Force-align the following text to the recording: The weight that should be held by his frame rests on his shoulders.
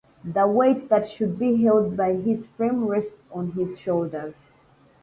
The 0.23 0.47
weight 0.47 0.89
that 0.89 1.05
should 1.07 1.37
be 1.37 1.61
held 1.63 1.95
by 1.95 2.13
his 2.13 2.47
frame 2.47 2.85
rests 2.87 3.29
on 3.31 3.51
his 3.51 3.77
shoulders. 3.79 4.49